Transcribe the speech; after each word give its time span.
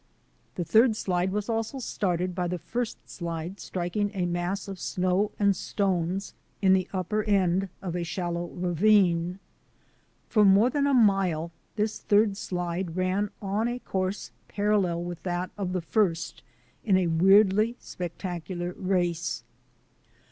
The 0.55 0.65
third 0.65 0.95
slide 0.95 1.31
was 1.31 1.47
also 1.47 1.77
started 1.77 2.33
by 2.33 2.47
the 2.47 2.57
first 2.57 3.07
slide 3.07 3.59
striking 3.59 4.09
a 4.15 4.25
mass 4.25 4.67
of 4.67 4.79
snow 4.79 5.29
and 5.37 5.55
stones 5.55 6.33
in 6.59 6.73
the 6.73 6.87
upper 6.91 7.21
end 7.21 7.69
of 7.83 7.95
a 7.95 8.01
shallow 8.03 8.47
ravine. 8.47 9.37
For 10.27 10.43
more 10.43 10.71
than 10.71 10.87
a 10.87 10.93
mile 10.95 11.51
this 11.75 11.99
third 11.99 12.35
slide 12.35 12.95
ran 12.97 13.29
on 13.43 13.67
a 13.67 13.77
course 13.77 14.31
parallel 14.47 15.03
with 15.03 15.21
that 15.21 15.51
of 15.55 15.71
the 15.71 15.81
first 15.81 16.41
in 16.83 16.97
a 16.97 17.05
weirdly 17.05 17.75
spectacular 17.79 18.73
race. 18.79 19.43